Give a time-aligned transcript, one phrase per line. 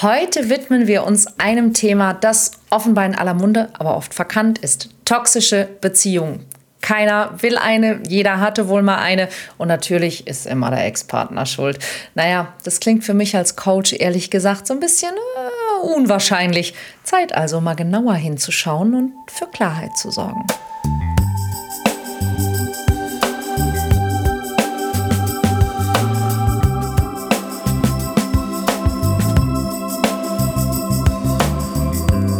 [0.00, 4.90] Heute widmen wir uns einem Thema, das offenbar in aller Munde, aber oft verkannt ist.
[5.04, 6.46] Toxische Beziehungen.
[6.80, 11.80] Keiner will eine, jeder hatte wohl mal eine und natürlich ist immer der Ex-Partner schuld.
[12.14, 16.74] Naja, das klingt für mich als Coach ehrlich gesagt so ein bisschen äh, unwahrscheinlich.
[17.02, 20.46] Zeit also mal genauer hinzuschauen und für Klarheit zu sorgen.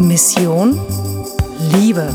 [0.08, 0.80] Mission
[1.74, 2.08] Liebe.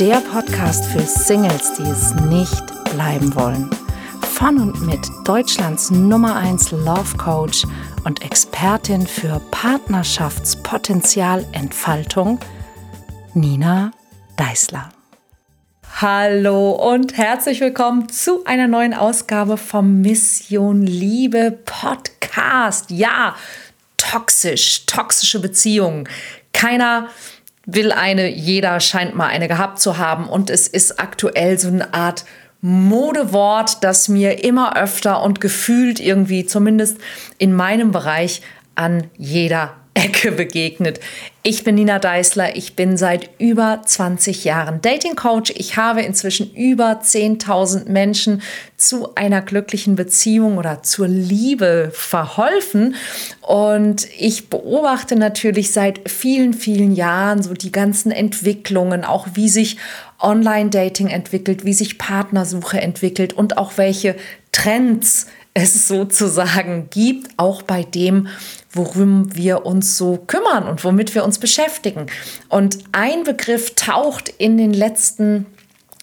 [0.00, 3.68] Der Podcast für Singles, die es nicht bleiben wollen.
[4.32, 7.66] Von und mit Deutschlands Nummer 1 Love Coach
[8.04, 12.40] und Expertin für Partnerschaftspotenzialentfaltung,
[13.34, 13.90] Nina
[14.38, 14.88] Deißler.
[16.00, 22.90] Hallo und herzlich willkommen zu einer neuen Ausgabe vom Mission Liebe Podcast.
[22.90, 23.36] Ja,
[23.98, 26.08] toxisch, toxische Beziehungen
[26.62, 27.08] keiner
[27.66, 30.28] will eine, jeder scheint mal eine gehabt zu haben.
[30.28, 32.24] Und es ist aktuell so eine Art
[32.60, 36.98] Modewort, das mir immer öfter und gefühlt irgendwie, zumindest
[37.38, 38.42] in meinem Bereich,
[38.74, 41.00] an jeder Ecke begegnet.
[41.42, 45.52] Ich bin Nina Deißler, ich bin seit über 20 Jahren Dating Coach.
[45.56, 48.42] Ich habe inzwischen über 10.000 Menschen
[48.76, 52.94] zu einer glücklichen Beziehung oder zur Liebe verholfen.
[53.42, 59.76] Und ich beobachte natürlich seit vielen, vielen Jahren so die ganzen Entwicklungen, auch wie sich
[60.20, 64.14] Online-Dating entwickelt, wie sich Partnersuche entwickelt und auch welche
[64.52, 68.28] Trends es sozusagen gibt, auch bei dem,
[68.70, 72.06] worum wir uns so kümmern und womit wir uns beschäftigen.
[72.48, 75.46] Und ein Begriff taucht in den letzten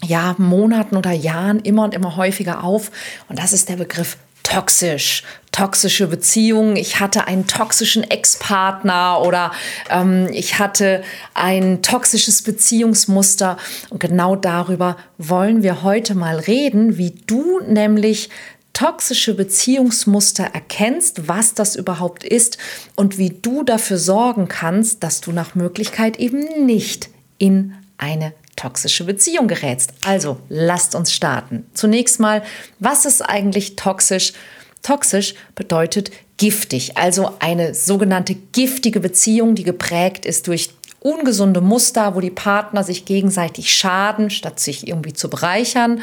[0.04, 2.92] ja, Monaten oder Jahren immer und immer häufiger auf
[3.28, 4.18] und das ist der Begriff
[4.50, 6.76] toxisch, toxische Beziehungen.
[6.76, 9.52] Ich hatte einen toxischen Ex-Partner oder
[9.90, 11.04] ähm, ich hatte
[11.34, 13.58] ein toxisches Beziehungsmuster.
[13.90, 18.30] Und genau darüber wollen wir heute mal reden, wie du nämlich
[18.74, 22.58] toxische Beziehungsmuster erkennst, was das überhaupt ist
[22.96, 29.06] und wie du dafür sorgen kannst, dass du nach Möglichkeit eben nicht in eine toxische
[29.06, 29.94] Beziehung gerätst.
[30.06, 31.66] Also lasst uns starten.
[31.74, 32.44] Zunächst mal,
[32.80, 34.34] was ist eigentlich toxisch?
[34.82, 40.70] Toxisch bedeutet giftig, also eine sogenannte giftige Beziehung, die geprägt ist durch
[41.02, 46.02] ungesunde Muster, wo die Partner sich gegenseitig schaden, statt sich irgendwie zu bereichern.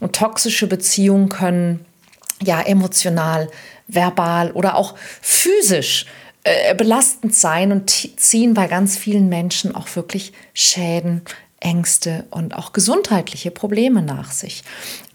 [0.00, 1.84] Und toxische Beziehungen können
[2.42, 3.48] ja emotional,
[3.86, 6.06] verbal oder auch physisch
[6.44, 11.22] äh, belastend sein und ziehen bei ganz vielen Menschen auch wirklich Schäden,
[11.60, 14.62] Ängste und auch gesundheitliche Probleme nach sich.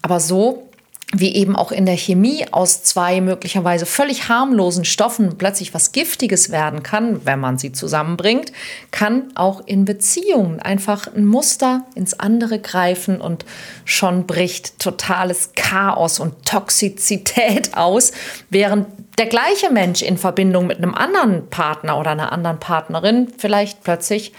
[0.02, 0.68] Aber so
[1.12, 6.50] wie eben auch in der Chemie aus zwei möglicherweise völlig harmlosen Stoffen plötzlich was Giftiges
[6.50, 8.52] werden kann, wenn man sie zusammenbringt,
[8.90, 13.44] kann auch in Beziehungen einfach ein Muster ins andere greifen und
[13.84, 18.12] schon bricht totales Chaos und Toxizität aus,
[18.50, 18.86] während
[19.18, 24.32] der gleiche Mensch in Verbindung mit einem anderen Partner oder einer anderen Partnerin vielleicht plötzlich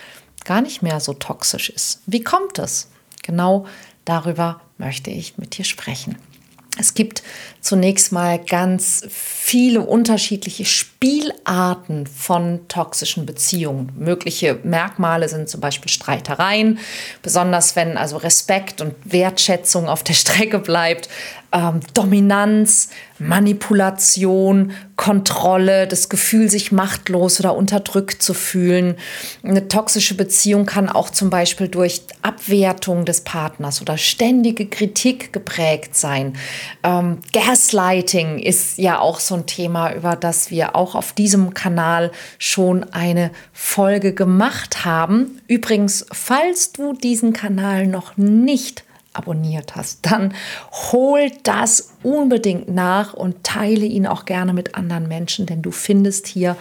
[0.44, 2.02] gar nicht mehr so toxisch ist.
[2.06, 2.90] Wie kommt es?
[3.24, 3.66] Genau
[4.04, 6.18] darüber möchte ich mit dir sprechen.
[6.78, 7.24] Es gibt
[7.66, 13.92] zunächst mal ganz viele unterschiedliche Spielarten von toxischen Beziehungen.
[13.98, 16.78] Mögliche Merkmale sind zum Beispiel Streitereien,
[17.24, 21.09] besonders wenn also Respekt und Wertschätzung auf der Strecke bleibt,
[21.56, 28.96] ähm, Dominanz, Manipulation, Kontrolle, das Gefühl, sich machtlos oder unterdrückt zu fühlen.
[29.42, 35.96] Eine toxische Beziehung kann auch zum Beispiel durch Abwertung des Partners oder ständige Kritik geprägt
[35.96, 36.36] sein.
[36.84, 37.20] Ähm,
[37.56, 42.84] Gaslighting ist ja auch so ein Thema, über das wir auch auf diesem Kanal schon
[42.92, 45.40] eine Folge gemacht haben.
[45.48, 48.84] Übrigens, falls du diesen Kanal noch nicht
[49.14, 50.34] abonniert hast, dann
[50.92, 56.28] hol das unbedingt nach und teile ihn auch gerne mit anderen Menschen, denn du findest
[56.28, 56.58] hier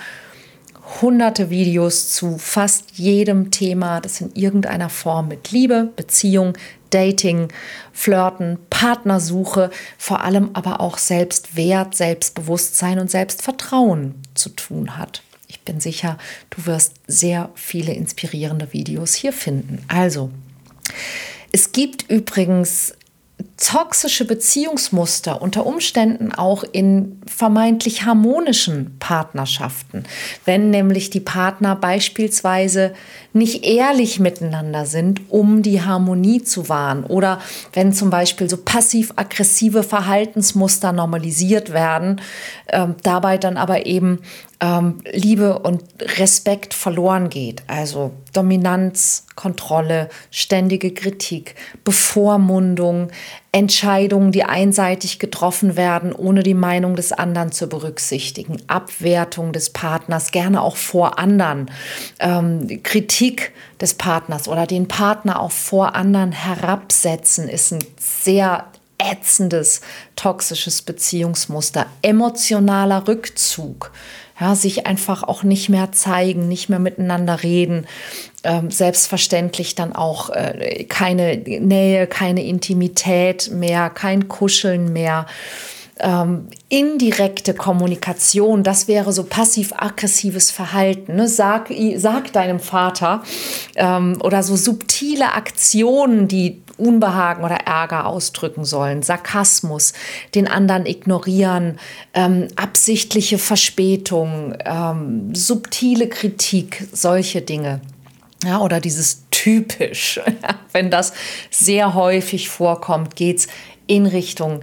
[1.00, 6.52] hunderte Videos zu fast jedem Thema, das in irgendeiner Form mit Liebe, Beziehung,
[6.94, 7.48] Dating,
[7.92, 15.22] Flirten, Partnersuche, vor allem aber auch Selbstwert, Selbstbewusstsein und Selbstvertrauen zu tun hat.
[15.48, 16.18] Ich bin sicher,
[16.50, 19.84] du wirst sehr viele inspirierende Videos hier finden.
[19.88, 20.30] Also,
[21.52, 22.94] es gibt übrigens
[23.56, 30.04] toxische Beziehungsmuster unter Umständen auch in vermeintlich harmonischen Partnerschaften,
[30.44, 32.94] wenn nämlich die Partner beispielsweise
[33.34, 37.40] nicht ehrlich miteinander sind, um die Harmonie zu wahren oder
[37.72, 42.20] wenn zum Beispiel so passiv-aggressive Verhaltensmuster normalisiert werden,
[42.66, 44.20] äh, dabei dann aber eben
[44.60, 45.82] ähm, Liebe und
[46.18, 47.64] Respekt verloren geht.
[47.66, 53.10] Also Dominanz, Kontrolle, ständige Kritik, Bevormundung,
[53.54, 60.32] Entscheidungen, die einseitig getroffen werden, ohne die Meinung des anderen zu berücksichtigen, Abwertung des Partners,
[60.32, 61.70] gerne auch vor anderen,
[62.18, 68.64] ähm, Kritik des Partners oder den Partner auch vor anderen herabsetzen, ist ein sehr
[68.98, 69.82] ätzendes,
[70.16, 73.92] toxisches Beziehungsmuster, emotionaler Rückzug.
[74.40, 77.86] Ja, sich einfach auch nicht mehr zeigen, nicht mehr miteinander reden,
[78.44, 85.26] ähm, selbstverständlich dann auch äh, keine Nähe, keine Intimität mehr, kein Kuscheln mehr.
[86.00, 91.14] Ähm, indirekte Kommunikation, das wäre so passiv-aggressives Verhalten.
[91.14, 91.28] Ne?
[91.28, 93.22] Sag, sag deinem Vater
[93.76, 99.92] ähm, oder so subtile Aktionen, die Unbehagen oder Ärger ausdrücken sollen, Sarkasmus,
[100.34, 101.78] den anderen ignorieren,
[102.12, 107.80] ähm, absichtliche Verspätung, ähm, subtile Kritik, solche Dinge.
[108.44, 110.20] Ja, oder dieses typisch,
[110.72, 111.12] wenn das
[111.50, 113.48] sehr häufig vorkommt, geht es
[113.86, 114.60] in Richtung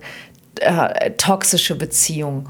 [0.60, 2.48] äh, toxische Beziehung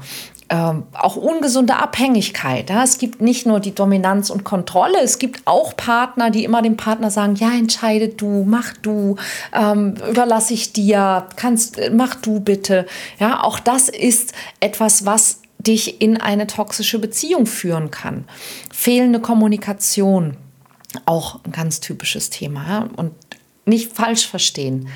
[0.52, 2.68] ähm, auch ungesunde Abhängigkeit.
[2.68, 2.84] Ja?
[2.84, 6.76] Es gibt nicht nur die Dominanz und Kontrolle, es gibt auch Partner, die immer dem
[6.76, 9.16] Partner sagen, ja, entscheide du, mach du,
[9.54, 12.86] ähm, überlasse ich dir, kannst, mach du bitte.
[13.18, 18.24] Ja, auch das ist etwas, was dich in eine toxische Beziehung führen kann.
[18.70, 20.36] Fehlende Kommunikation,
[21.06, 22.88] auch ein ganz typisches Thema.
[22.96, 23.12] Und
[23.64, 24.88] nicht falsch verstehen,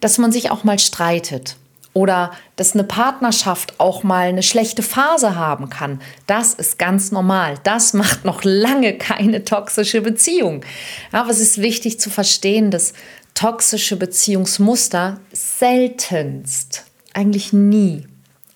[0.00, 1.56] dass man sich auch mal streitet
[1.94, 6.00] oder dass eine Partnerschaft auch mal eine schlechte Phase haben kann.
[6.26, 7.56] Das ist ganz normal.
[7.64, 10.64] Das macht noch lange keine toxische Beziehung.
[11.10, 12.94] Aber es ist wichtig zu verstehen, dass
[13.34, 18.06] toxische Beziehungsmuster seltenst, eigentlich nie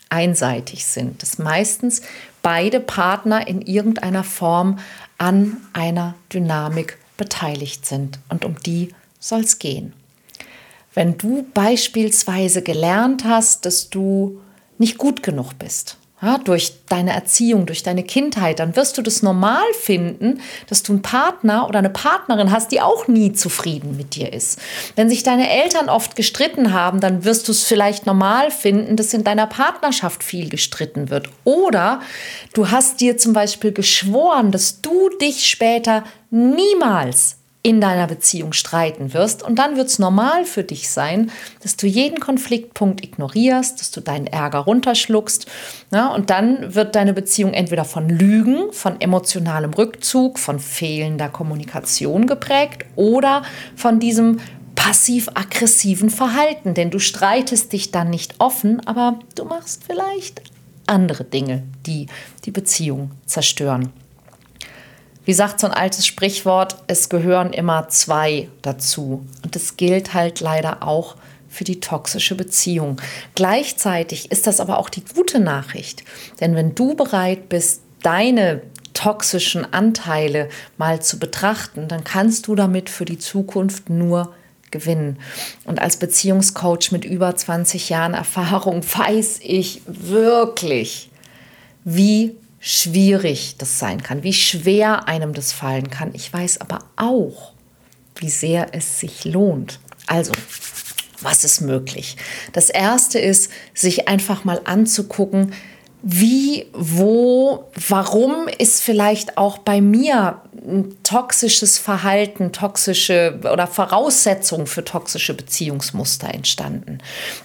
[0.09, 1.23] einseitig sind.
[1.23, 2.01] Dass meistens
[2.43, 4.79] beide Partner in irgendeiner Form
[5.19, 8.19] an einer Dynamik beteiligt sind.
[8.29, 9.93] Und um die soll es gehen.
[10.95, 14.41] Wenn du beispielsweise gelernt hast, dass du
[14.79, 19.23] nicht gut genug bist, ja, durch deine Erziehung, durch deine Kindheit, dann wirst du das
[19.23, 24.15] normal finden, dass du einen Partner oder eine Partnerin hast, die auch nie zufrieden mit
[24.15, 24.59] dir ist.
[24.95, 29.13] Wenn sich deine Eltern oft gestritten haben, dann wirst du es vielleicht normal finden, dass
[29.13, 31.29] in deiner Partnerschaft viel gestritten wird.
[31.45, 32.01] Oder
[32.55, 37.36] du hast dir zum Beispiel geschworen, dass du dich später niemals
[37.67, 39.43] in deiner Beziehung streiten wirst.
[39.43, 41.33] Und dann wird es normal für dich sein,
[41.65, 45.47] dass du jeden Konfliktpunkt ignorierst, dass du deinen Ärger runterschluckst.
[45.91, 52.29] Ja, und dann wird deine Beziehung entweder von Lügen, von emotionalem Rückzug, von fehlender Kommunikation
[52.29, 53.43] geprägt oder
[53.75, 54.39] von diesem
[54.77, 56.75] passiv-aggressiven Verhalten.
[56.75, 60.41] Denn du streitest dich dann nicht offen, aber du machst vielleicht
[60.87, 62.07] andere Dinge, die
[62.45, 63.91] die Beziehung zerstören.
[65.27, 69.27] Wie sagt so ein altes Sprichwort, es gehören immer zwei dazu.
[69.43, 71.17] Und das gilt halt leider auch
[71.49, 73.01] für die toxische Beziehung.
[73.35, 76.05] Gleichzeitig ist das aber auch die gute Nachricht.
[76.41, 78.63] Denn wenn du bereit bist, deine
[78.95, 84.33] toxischen Anteile mal zu betrachten, dann kannst du damit für die Zukunft nur
[84.71, 85.19] gewinnen.
[85.65, 91.11] Und als Beziehungscoach mit über 20 Jahren Erfahrung weiß ich wirklich,
[91.85, 96.11] wie schwierig das sein kann, wie schwer einem das fallen kann.
[96.15, 97.53] Ich weiß aber auch,
[98.17, 99.79] wie sehr es sich lohnt.
[100.07, 100.33] Also,
[101.21, 102.17] was ist möglich?
[102.53, 105.53] Das Erste ist, sich einfach mal anzugucken,
[106.03, 114.85] wie, wo, warum ist vielleicht auch bei mir ein toxisches Verhalten, toxische oder Voraussetzungen für
[114.85, 116.99] toxische Beziehungsmuster entstanden.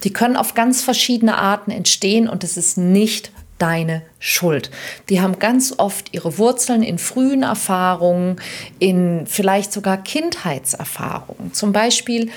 [0.04, 4.72] Die können auf ganz verschiedene Arten entstehen und es ist nicht deine Schuld.
[5.10, 8.42] Die haben ganz oft ihre Wurzeln in frühen Erfahrungen,
[8.80, 11.54] in vielleicht sogar Kindheitserfahrungen.
[11.54, 12.30] Zum Beispiel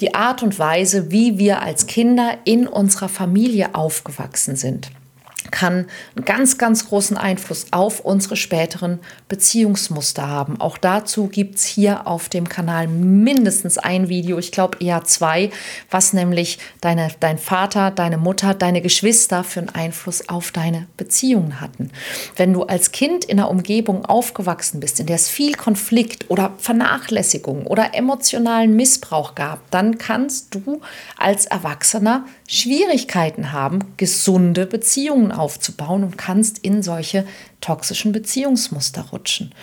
[0.00, 4.90] die Art und Weise, wie wir als Kinder in unserer Familie aufgewachsen sind
[5.50, 5.86] kann
[6.16, 10.60] einen ganz, ganz großen Einfluss auf unsere späteren Beziehungsmuster haben.
[10.60, 15.50] Auch dazu gibt es hier auf dem Kanal mindestens ein Video, ich glaube eher zwei,
[15.90, 21.60] was nämlich deine, dein Vater, deine Mutter, deine Geschwister für einen Einfluss auf deine Beziehungen
[21.60, 21.90] hatten.
[22.36, 26.52] Wenn du als Kind in einer Umgebung aufgewachsen bist, in der es viel Konflikt oder
[26.58, 30.80] Vernachlässigung oder emotionalen Missbrauch gab, dann kannst du
[31.16, 37.26] als Erwachsener Schwierigkeiten haben, gesunde Beziehungen aufzubauen und kannst in solche
[37.60, 39.54] toxischen Beziehungsmuster rutschen.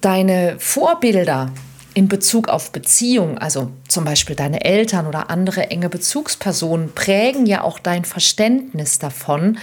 [0.00, 1.50] Deine Vorbilder
[1.94, 7.62] in Bezug auf Beziehung, also zum Beispiel deine Eltern oder andere enge Bezugspersonen, prägen ja
[7.62, 9.58] auch dein Verständnis davon,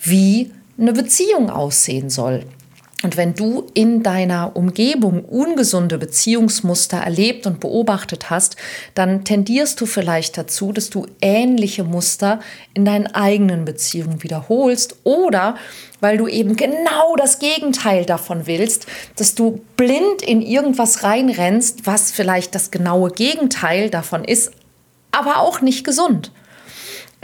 [0.00, 2.44] wie eine Beziehung aussehen soll.
[3.02, 8.56] Und wenn du in deiner Umgebung ungesunde Beziehungsmuster erlebt und beobachtet hast,
[8.94, 12.40] dann tendierst du vielleicht dazu, dass du ähnliche Muster
[12.74, 15.56] in deinen eigenen Beziehungen wiederholst oder
[16.00, 22.12] weil du eben genau das Gegenteil davon willst, dass du blind in irgendwas reinrennst, was
[22.12, 24.52] vielleicht das genaue Gegenteil davon ist,
[25.12, 26.32] aber auch nicht gesund.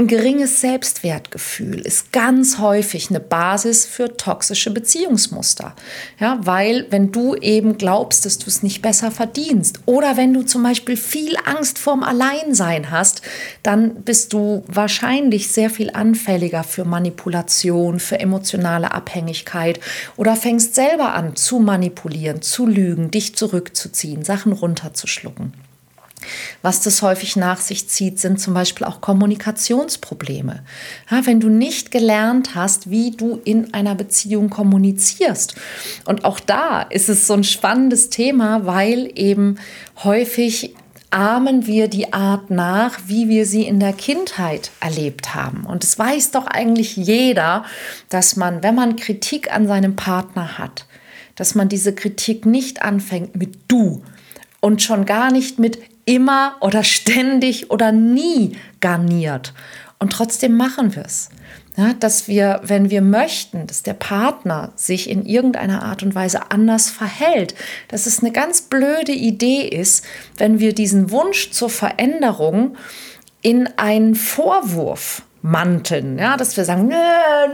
[0.00, 5.75] Ein geringes Selbstwertgefühl ist ganz häufig eine Basis für toxische Beziehungsmuster.
[6.21, 10.43] Ja, weil wenn du eben glaubst, dass du es nicht besser verdienst oder wenn du
[10.43, 13.23] zum Beispiel viel Angst vorm Alleinsein hast,
[13.64, 19.81] dann bist du wahrscheinlich sehr viel anfälliger für Manipulation, für emotionale Abhängigkeit
[20.17, 25.55] oder fängst selber an zu manipulieren, zu lügen, dich zurückzuziehen, Sachen runterzuschlucken.
[26.62, 30.64] Was das häufig nach sich zieht, sind zum Beispiel auch Kommunikationsprobleme.
[31.10, 35.54] Ja, wenn du nicht gelernt hast, wie du in einer Beziehung kommunizierst.
[36.04, 39.58] Und auch da ist es so ein spannendes Thema, weil eben
[40.02, 40.75] häufig
[41.10, 45.64] ahmen wir die Art nach, wie wir sie in der Kindheit erlebt haben.
[45.64, 47.64] Und es weiß doch eigentlich jeder,
[48.08, 50.87] dass man, wenn man Kritik an seinem Partner hat,
[51.34, 54.02] dass man diese Kritik nicht anfängt mit du
[54.60, 55.78] und schon gar nicht mit
[56.09, 59.53] immer oder ständig oder nie garniert.
[59.99, 61.29] Und trotzdem machen wir es.
[61.77, 66.50] Ja, dass wir, wenn wir möchten, dass der Partner sich in irgendeiner Art und Weise
[66.50, 67.55] anders verhält,
[67.87, 70.05] dass es eine ganz blöde Idee ist,
[70.38, 72.77] wenn wir diesen Wunsch zur Veränderung
[73.43, 76.88] in einen Vorwurf manteln, ja, dass wir sagen,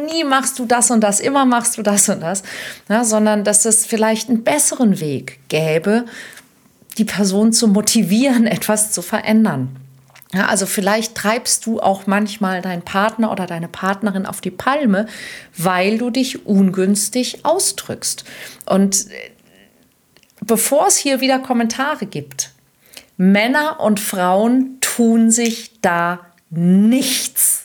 [0.07, 2.43] nie machst du das und das, immer machst du das und das,
[2.89, 6.07] ja, sondern dass es vielleicht einen besseren Weg gäbe,
[6.99, 9.77] die Person zu motivieren, etwas zu verändern.
[10.33, 15.07] Ja, also vielleicht treibst du auch manchmal deinen Partner oder deine Partnerin auf die Palme,
[15.57, 18.25] weil du dich ungünstig ausdrückst.
[18.67, 19.31] Und äh,
[20.41, 22.51] bevor es hier wieder Kommentare gibt,
[23.17, 27.64] Männer und Frauen tun sich da nichts.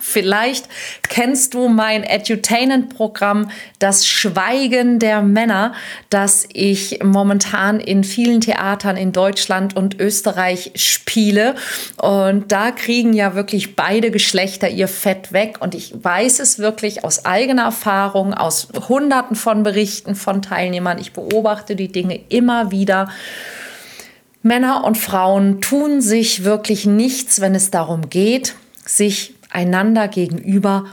[0.00, 0.68] Vielleicht
[1.08, 5.74] kennst du mein Edutainment-Programm Das Schweigen der Männer,
[6.08, 11.54] das ich momentan in vielen Theatern in Deutschland und Österreich spiele.
[11.96, 15.58] Und da kriegen ja wirklich beide Geschlechter ihr Fett weg.
[15.60, 20.98] Und ich weiß es wirklich aus eigener Erfahrung, aus Hunderten von Berichten von Teilnehmern.
[20.98, 23.08] Ich beobachte die Dinge immer wieder.
[24.42, 28.54] Männer und Frauen tun sich wirklich nichts, wenn es darum geht,
[28.86, 30.86] sich einander gegenüber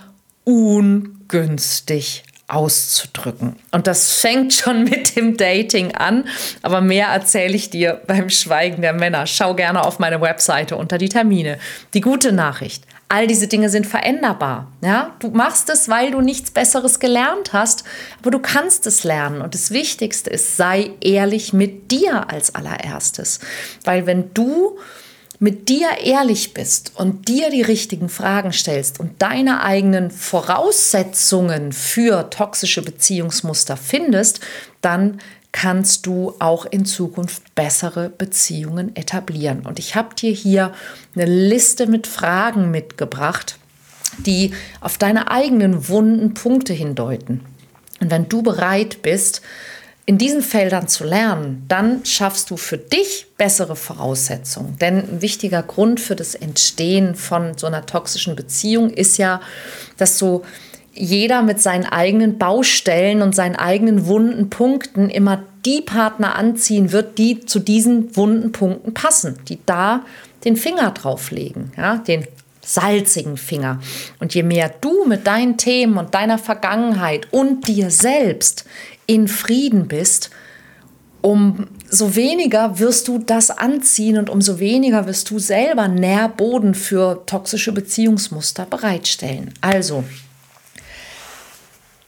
[0.44, 3.58] ungünstig auszudrücken.
[3.72, 6.24] Und das fängt schon mit dem Dating an,
[6.62, 9.28] aber mehr erzähle ich dir beim Schweigen der Männer.
[9.28, 11.60] Schau gerne auf meine Webseite unter die Termine.
[11.94, 12.86] Die gute Nachricht.
[13.10, 14.72] All diese Dinge sind veränderbar.
[14.82, 15.16] Ja?
[15.20, 17.84] Du machst es, weil du nichts Besseres gelernt hast,
[18.20, 19.42] aber du kannst es lernen.
[19.42, 23.40] Und das Wichtigste ist, sei ehrlich mit dir als allererstes.
[23.84, 24.78] Weil wenn du
[25.40, 32.30] mit dir ehrlich bist und dir die richtigen Fragen stellst und deine eigenen Voraussetzungen für
[32.30, 34.40] toxische Beziehungsmuster findest,
[34.82, 35.20] dann
[35.52, 39.66] kannst du auch in Zukunft bessere Beziehungen etablieren.
[39.66, 40.74] Und ich habe dir hier
[41.16, 43.58] eine Liste mit Fragen mitgebracht,
[44.20, 47.42] die auf deine eigenen wunden Punkte hindeuten.
[48.00, 49.42] Und wenn du bereit bist,
[50.08, 54.78] in diesen Feldern zu lernen, dann schaffst du für dich bessere Voraussetzungen.
[54.80, 59.42] Denn ein wichtiger Grund für das Entstehen von so einer toxischen Beziehung ist ja,
[59.98, 60.44] dass so
[60.94, 67.18] jeder mit seinen eigenen Baustellen und seinen eigenen wunden Punkten immer die Partner anziehen wird,
[67.18, 70.06] die zu diesen wunden Punkten passen, die da
[70.46, 72.26] den Finger drauflegen, ja, den
[72.68, 73.80] salzigen Finger.
[74.20, 78.66] Und je mehr du mit deinen Themen und deiner Vergangenheit und dir selbst
[79.06, 80.30] in Frieden bist,
[81.22, 87.72] umso weniger wirst du das anziehen und umso weniger wirst du selber Nährboden für toxische
[87.72, 89.54] Beziehungsmuster bereitstellen.
[89.62, 90.04] Also,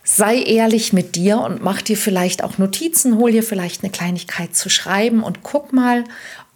[0.03, 4.55] sei ehrlich mit dir und mach dir vielleicht auch Notizen, hol dir vielleicht eine Kleinigkeit
[4.55, 6.03] zu schreiben und guck mal,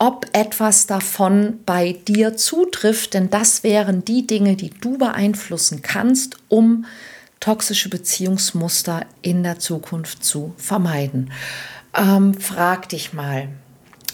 [0.04, 6.36] ob etwas davon bei dir zutrifft, denn das wären die Dinge, die du beeinflussen kannst,
[6.50, 6.84] um
[7.40, 11.32] toxische Beziehungsmuster in der Zukunft zu vermeiden.
[11.96, 13.48] Ähm, frag dich mal,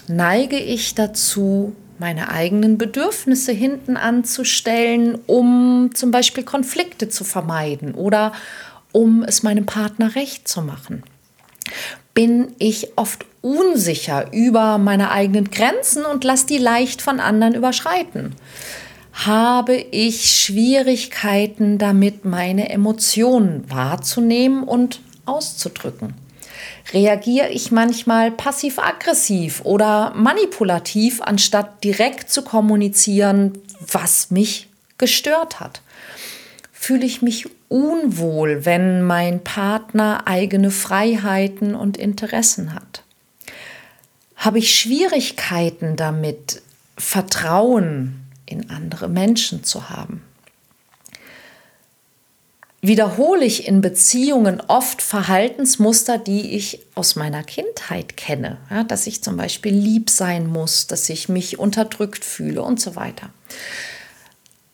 [0.07, 8.33] neige ich dazu, meine eigenen Bedürfnisse hinten anzustellen, um zum Beispiel Konflikte zu vermeiden oder
[8.91, 11.01] um es meinem Partner recht zu machen?
[12.13, 18.35] Bin ich oft unsicher über meine eigenen Grenzen und lasse die leicht von anderen überschreiten?
[19.25, 26.13] habe ich Schwierigkeiten damit, meine Emotionen wahrzunehmen und auszudrücken?
[26.93, 35.81] Reagiere ich manchmal passiv-aggressiv oder manipulativ, anstatt direkt zu kommunizieren, was mich gestört hat?
[36.71, 43.03] Fühle ich mich unwohl, wenn mein Partner eigene Freiheiten und Interessen hat?
[44.39, 46.61] Habe ich Schwierigkeiten damit,
[46.97, 50.23] Vertrauen in andere Menschen zu haben?
[52.81, 59.21] Wiederhole ich in Beziehungen oft Verhaltensmuster, die ich aus meiner Kindheit kenne, ja, dass ich
[59.21, 63.31] zum Beispiel lieb sein muss, dass ich mich unterdrückt fühle und so weiter.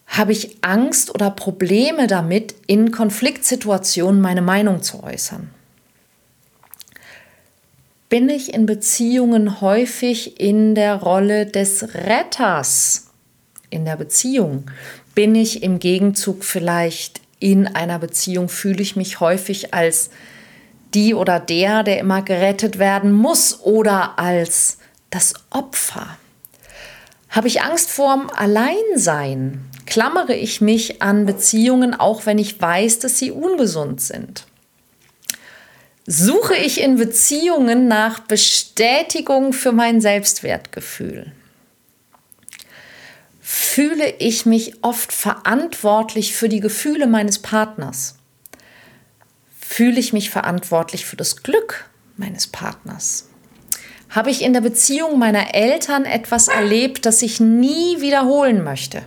[0.06, 5.50] Habe ich Angst oder Probleme damit, in Konfliktsituationen meine Meinung zu äußern?
[8.08, 13.08] Bin ich in Beziehungen häufig in der Rolle des Retters
[13.72, 14.70] in der Beziehung?
[15.16, 20.12] Bin ich im Gegenzug vielleicht in einer Beziehung, fühle ich mich häufig als
[20.94, 24.78] die oder der, der immer gerettet werden muss oder als
[25.10, 26.18] das Opfer?
[27.30, 29.66] Habe ich Angst vorm Alleinsein?
[29.88, 34.46] Klammere ich mich an Beziehungen, auch wenn ich weiß, dass sie ungesund sind?
[36.08, 41.32] Suche ich in Beziehungen nach Bestätigung für mein Selbstwertgefühl?
[43.42, 48.18] Fühle ich mich oft verantwortlich für die Gefühle meines Partners?
[49.60, 53.28] Fühle ich mich verantwortlich für das Glück meines Partners?
[54.10, 59.02] Habe ich in der Beziehung meiner Eltern etwas erlebt, das ich nie wiederholen möchte?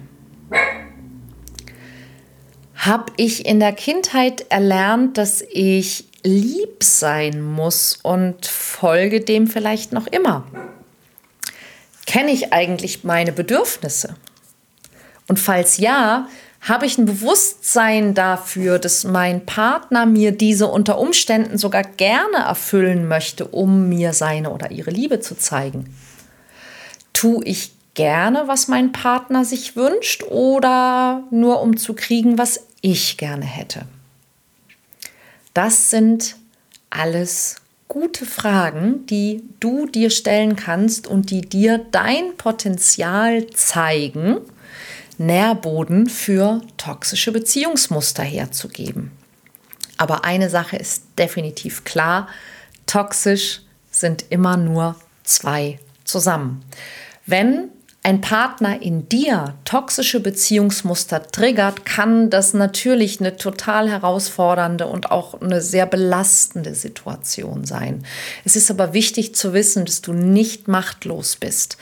[2.75, 9.93] Habe ich in der Kindheit erlernt, dass ich lieb sein muss und folge dem vielleicht
[9.93, 10.45] noch immer?
[12.07, 14.17] Kenne ich eigentlich meine Bedürfnisse?
[15.29, 16.27] Und falls ja,
[16.61, 23.07] habe ich ein Bewusstsein dafür, dass mein Partner mir diese unter Umständen sogar gerne erfüllen
[23.07, 25.95] möchte, um mir seine oder ihre Liebe zu zeigen?
[27.13, 33.17] Tue ich gerne, was mein Partner sich wünscht oder nur um zu kriegen, was ich
[33.19, 33.83] gerne hätte?
[35.59, 36.37] Das sind
[36.89, 37.57] alles
[37.89, 44.39] gute Fragen, die du dir stellen kannst und die dir dein Potenzial zeigen
[45.17, 49.11] Nährboden für toxische Beziehungsmuster herzugeben.
[49.97, 52.29] Aber eine Sache ist definitiv klar,
[52.87, 54.95] toxisch sind immer nur
[55.25, 56.65] zwei zusammen.
[57.27, 57.71] Wenn
[58.09, 65.39] ein Partner in dir toxische Beziehungsmuster triggert, kann das natürlich eine total herausfordernde und auch
[65.43, 68.07] eine sehr belastende Situation sein.
[68.47, 71.77] Es ist aber wichtig zu wissen, dass du nicht machtlos bist.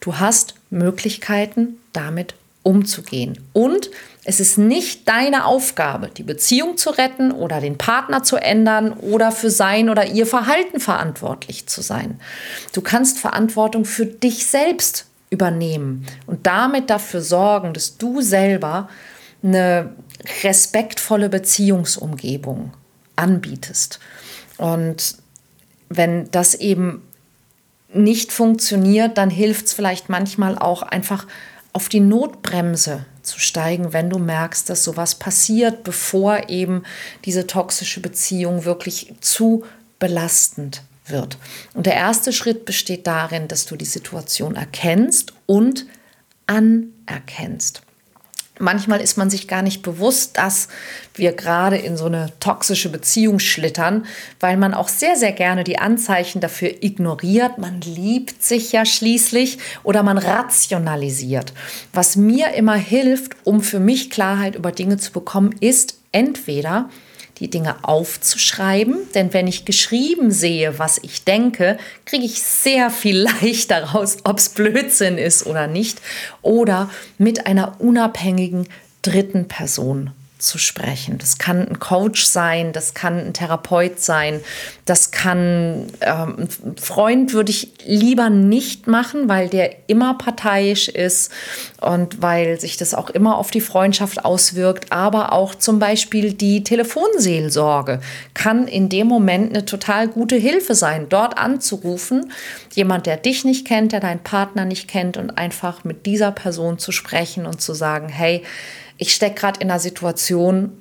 [0.00, 3.38] Du hast Möglichkeiten, damit umzugehen.
[3.54, 3.90] Und
[4.24, 9.32] es ist nicht deine Aufgabe, die Beziehung zu retten oder den Partner zu ändern oder
[9.32, 12.20] für sein oder ihr Verhalten verantwortlich zu sein.
[12.74, 18.88] Du kannst Verantwortung für dich selbst übernehmen und damit dafür sorgen, dass du selber
[19.42, 19.94] eine
[20.42, 22.72] respektvolle Beziehungsumgebung
[23.16, 24.00] anbietest.
[24.58, 25.16] Und
[25.88, 27.02] wenn das eben
[27.92, 31.26] nicht funktioniert, dann hilft es vielleicht manchmal auch einfach
[31.72, 36.82] auf die Notbremse zu steigen, wenn du merkst, dass sowas passiert, bevor eben
[37.24, 39.64] diese toxische Beziehung wirklich zu
[39.98, 41.38] belastend wird.
[41.74, 45.86] Und der erste Schritt besteht darin, dass du die Situation erkennst und
[46.46, 47.82] anerkennst.
[48.60, 50.68] Manchmal ist man sich gar nicht bewusst, dass
[51.14, 54.04] wir gerade in so eine toxische Beziehung schlittern,
[54.38, 57.56] weil man auch sehr, sehr gerne die Anzeichen dafür ignoriert.
[57.56, 61.54] Man liebt sich ja schließlich oder man rationalisiert.
[61.94, 66.90] Was mir immer hilft, um für mich Klarheit über Dinge zu bekommen, ist entweder
[67.40, 73.16] die Dinge aufzuschreiben, denn wenn ich geschrieben sehe, was ich denke, kriege ich sehr viel
[73.40, 76.00] leichter raus, ob es Blödsinn ist oder nicht,
[76.42, 78.68] oder mit einer unabhängigen
[79.02, 81.18] dritten Person zu sprechen.
[81.18, 84.40] Das kann ein Coach sein, das kann ein Therapeut sein,
[84.86, 86.48] das kann ähm,
[86.80, 91.30] Freund würde ich lieber nicht machen, weil der immer parteiisch ist
[91.80, 94.92] und weil sich das auch immer auf die Freundschaft auswirkt.
[94.92, 98.00] Aber auch zum Beispiel die Telefonseelsorge
[98.34, 102.32] kann in dem Moment eine total gute Hilfe sein, dort anzurufen,
[102.74, 106.78] jemand, der dich nicht kennt, der deinen Partner nicht kennt und einfach mit dieser Person
[106.78, 108.42] zu sprechen und zu sagen, hey,
[108.98, 110.72] ich stecke gerade in einer Situation,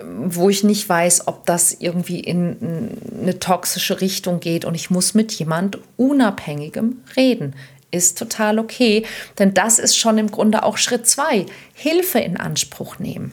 [0.00, 5.14] wo ich nicht weiß, ob das irgendwie in eine toxische Richtung geht und ich muss
[5.14, 7.54] mit jemand Unabhängigem reden.
[7.94, 9.06] Ist total okay,
[9.38, 11.46] denn das ist schon im Grunde auch Schritt zwei.
[11.74, 13.32] Hilfe in Anspruch nehmen.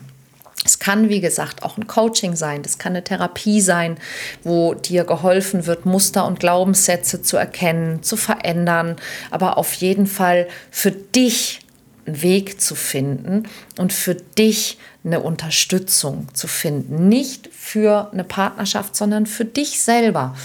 [0.64, 3.98] Es kann, wie gesagt, auch ein Coaching sein, das kann eine Therapie sein,
[4.44, 8.96] wo dir geholfen wird, Muster und Glaubenssätze zu erkennen, zu verändern,
[9.32, 11.60] aber auf jeden Fall für dich
[12.06, 17.08] einen Weg zu finden und für dich eine Unterstützung zu finden.
[17.08, 20.36] Nicht für eine Partnerschaft, sondern für dich selber.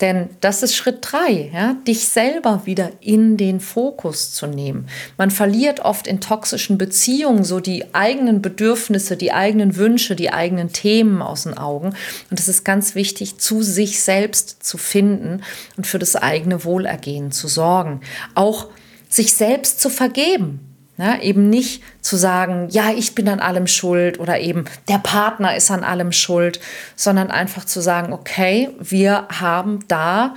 [0.00, 4.88] Denn das ist Schritt drei, ja, dich selber wieder in den Fokus zu nehmen.
[5.16, 10.72] Man verliert oft in toxischen Beziehungen so die eigenen Bedürfnisse, die eigenen Wünsche, die eigenen
[10.72, 11.94] Themen aus den Augen.
[12.30, 15.42] Und es ist ganz wichtig, zu sich selbst zu finden
[15.76, 18.00] und für das eigene Wohlergehen zu sorgen.
[18.34, 18.68] Auch
[19.08, 20.73] sich selbst zu vergeben.
[20.96, 25.56] Ja, eben nicht zu sagen, ja, ich bin an allem schuld oder eben der Partner
[25.56, 26.60] ist an allem schuld,
[26.94, 30.34] sondern einfach zu sagen, okay, wir haben da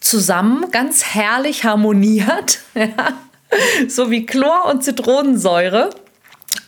[0.00, 2.60] zusammen ganz herrlich harmoniert,
[3.88, 5.90] so wie Chlor und Zitronensäure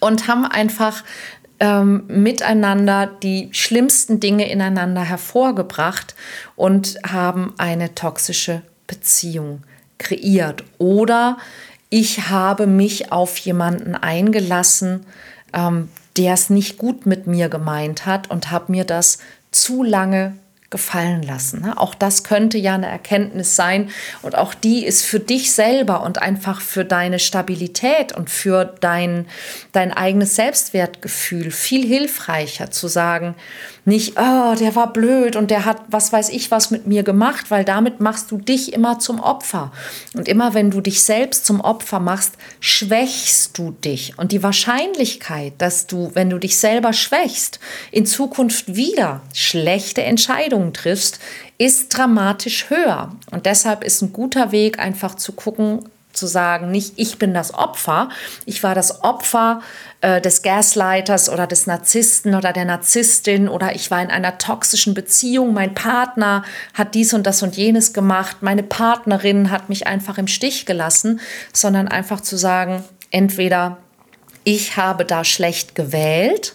[0.01, 1.05] und haben einfach
[1.61, 6.15] ähm, miteinander die schlimmsten Dinge ineinander hervorgebracht
[6.57, 9.63] und haben eine toxische Beziehung
[9.99, 11.39] kreiert oder
[11.95, 15.07] ich habe mich auf jemanden eingelassen,
[15.53, 19.19] ähm, der es nicht gut mit mir gemeint hat und habe mir das
[19.53, 20.35] zu lange
[20.71, 21.61] gefallen lassen.
[21.61, 21.79] Ne?
[21.79, 23.91] Auch das könnte ja eine Erkenntnis sein
[24.23, 29.27] und auch die ist für dich selber und einfach für deine Stabilität und für dein,
[29.71, 33.37] dein eigenes Selbstwertgefühl viel hilfreicher zu sagen,
[33.87, 37.51] nicht, oh, der war blöd und der hat was weiß ich was mit mir gemacht,
[37.51, 39.73] weil damit machst du dich immer zum Opfer.
[40.15, 44.19] Und immer wenn du dich selbst zum Opfer machst, schwächst du dich.
[44.19, 50.73] Und die Wahrscheinlichkeit, dass du, wenn du dich selber schwächst, in Zukunft wieder schlechte Entscheidungen
[50.73, 51.19] triffst,
[51.59, 53.15] ist dramatisch höher.
[53.31, 55.81] Und deshalb ist ein guter Weg, einfach zu gucken,
[56.17, 58.09] zu sagen, nicht ich bin das Opfer,
[58.47, 59.61] ich war das Opfer
[60.01, 64.95] äh, des Gaslighters oder des Narzissten oder der Narzisstin oder ich war in einer toxischen
[64.95, 70.19] Beziehung, mein Partner hat dies und das und jenes gemacht, meine Partnerin hat mich einfach
[70.19, 71.21] im Stich gelassen,
[71.53, 73.79] sondern einfach zu sagen, entweder
[74.45, 76.55] ich habe da schlecht gewählt,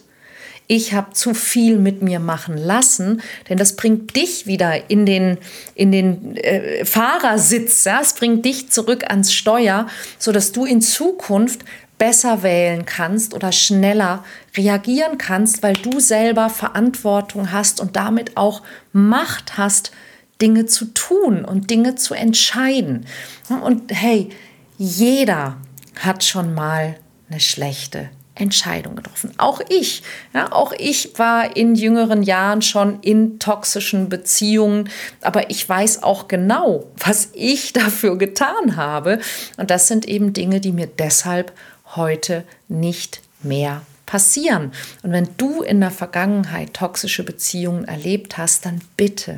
[0.72, 5.40] ich habe zu viel mit mir machen lassen, denn das bringt dich wieder in den,
[5.74, 8.00] in den äh, Fahrersitz, ja?
[8.02, 9.88] es bringt dich zurück ans Steuer,
[10.20, 11.62] sodass du in Zukunft
[11.98, 14.24] besser wählen kannst oder schneller
[14.56, 18.62] reagieren kannst, weil du selber Verantwortung hast und damit auch
[18.94, 19.92] Macht hast,
[20.40, 23.08] Dinge zu tun und Dinge zu entscheiden.
[23.64, 24.30] Und hey,
[24.78, 25.58] jeder
[26.00, 26.96] hat schon mal
[27.28, 29.32] eine schlechte Entscheidung getroffen.
[29.38, 34.90] Auch ich, ja, auch ich war in jüngeren Jahren schon in toxischen Beziehungen,
[35.22, 39.20] aber ich weiß auch genau, was ich dafür getan habe.
[39.58, 41.52] Und das sind eben Dinge, die mir deshalb
[41.96, 44.72] heute nicht mehr passieren.
[45.04, 49.38] Und wenn du in der Vergangenheit toxische Beziehungen erlebt hast, dann bitte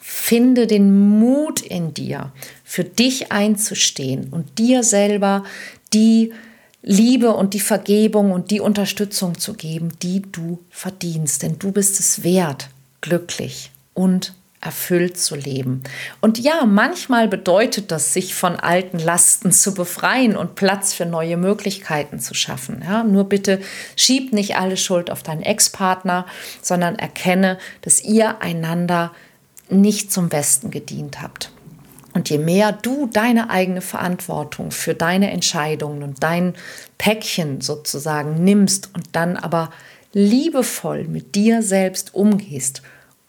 [0.00, 2.32] finde den Mut in dir,
[2.64, 5.44] für dich einzustehen und dir selber
[5.92, 6.32] die
[6.82, 11.42] Liebe und die Vergebung und die Unterstützung zu geben, die du verdienst.
[11.42, 12.68] Denn du bist es wert,
[13.00, 15.82] glücklich und erfüllt zu leben.
[16.20, 21.38] Und ja, manchmal bedeutet das, sich von alten Lasten zu befreien und Platz für neue
[21.38, 22.82] Möglichkeiten zu schaffen.
[22.84, 23.60] Ja, nur bitte
[23.96, 26.26] schieb nicht alle Schuld auf deinen Ex-Partner,
[26.60, 29.12] sondern erkenne, dass ihr einander
[29.70, 31.50] nicht zum Besten gedient habt.
[32.12, 36.54] Und je mehr du deine eigene Verantwortung für deine Entscheidungen und dein
[36.98, 39.70] Päckchen sozusagen nimmst und dann aber
[40.12, 42.82] liebevoll mit dir selbst umgehst,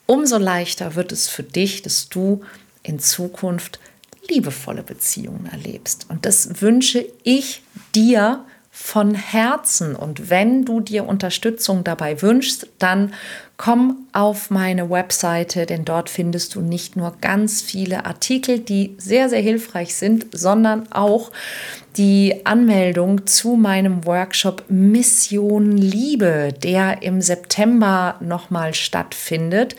[0.07, 2.41] umso leichter wird es für dich, dass du
[2.83, 3.79] in Zukunft
[4.27, 6.07] liebevolle Beziehungen erlebst.
[6.09, 7.63] Und das wünsche ich
[7.93, 8.45] dir
[8.81, 9.95] von Herzen.
[9.95, 13.13] Und wenn du dir Unterstützung dabei wünschst, dann
[13.57, 19.29] komm auf meine Webseite, denn dort findest du nicht nur ganz viele Artikel, die sehr,
[19.29, 21.31] sehr hilfreich sind, sondern auch
[21.97, 29.75] die Anmeldung zu meinem Workshop Mission Liebe, der im September nochmal stattfindet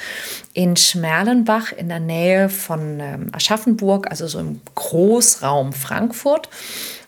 [0.55, 6.49] in Schmerlenbach in der Nähe von ähm, Aschaffenburg, also so im Großraum Frankfurt.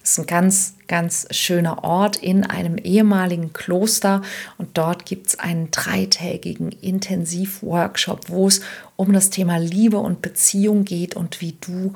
[0.04, 4.20] Das ist ein ganz, ganz schöner Ort in einem ehemaligen Kloster.
[4.58, 8.60] Und dort gibt es einen dreitägigen Intensivworkshop, wo es
[8.96, 11.94] um das Thema Liebe und Beziehung geht und wie du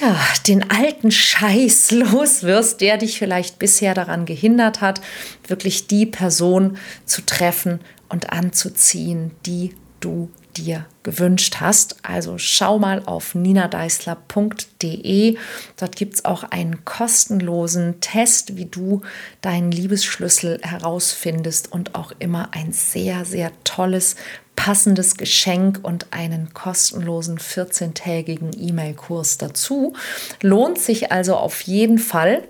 [0.00, 5.02] ja, den alten Scheiß los wirst, der dich vielleicht bisher daran gehindert hat,
[5.46, 11.96] wirklich die Person zu treffen und anzuziehen, die du dir gewünscht hast.
[12.02, 15.36] Also schau mal auf ninadeisler.de.
[15.76, 19.02] Dort gibt es auch einen kostenlosen Test, wie du
[19.40, 24.16] deinen Liebesschlüssel herausfindest und auch immer ein sehr, sehr tolles,
[24.56, 29.94] passendes Geschenk und einen kostenlosen 14-tägigen E-Mail-Kurs dazu.
[30.40, 32.44] Lohnt sich also auf jeden Fall.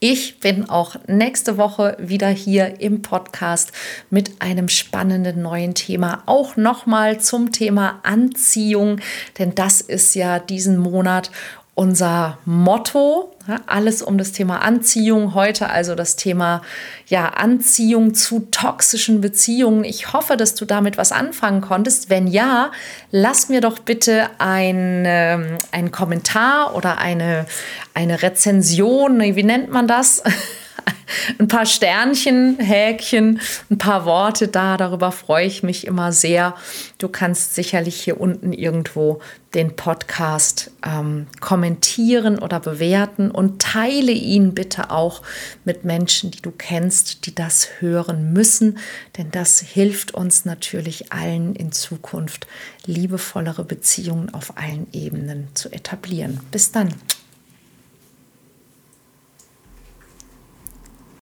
[0.00, 3.72] Ich bin auch nächste Woche wieder hier im Podcast
[4.10, 9.00] mit einem spannenden neuen Thema, auch nochmal zum Thema Anziehung,
[9.38, 11.30] denn das ist ja diesen Monat
[11.78, 13.32] unser Motto.
[13.66, 15.32] alles um das Thema Anziehung.
[15.32, 16.60] Heute also das Thema
[17.06, 19.84] ja, Anziehung zu toxischen Beziehungen.
[19.84, 22.10] Ich hoffe, dass du damit was anfangen konntest.
[22.10, 22.72] Wenn ja,
[23.12, 27.46] lass mir doch bitte ein, ähm, einen Kommentar oder eine,
[27.94, 29.20] eine Rezension.
[29.20, 30.22] Wie nennt man das?
[31.38, 34.76] ein paar Sternchen, Häkchen, ein paar Worte da.
[34.76, 36.54] Darüber freue ich mich immer sehr.
[36.98, 39.20] Du kannst sicherlich hier unten irgendwo
[39.54, 45.22] den Podcast ähm, kommentieren oder bewerten und teile ihn bitte auch
[45.64, 48.78] mit Menschen, die du kennst, die das hören müssen,
[49.16, 52.46] denn das hilft uns natürlich allen in Zukunft
[52.84, 56.40] liebevollere Beziehungen auf allen Ebenen zu etablieren.
[56.50, 56.94] Bis dann.